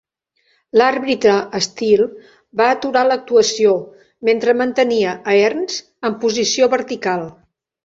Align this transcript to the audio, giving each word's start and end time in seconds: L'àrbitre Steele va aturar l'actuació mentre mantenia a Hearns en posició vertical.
L'àrbitre 0.81 1.33
Steele 1.65 2.07
va 2.61 2.69
aturar 2.77 3.05
l'actuació 3.09 3.75
mentre 4.31 4.57
mantenia 4.65 5.15
a 5.21 5.39
Hearns 5.45 5.79
en 6.11 6.19
posició 6.27 6.73
vertical. 6.77 7.31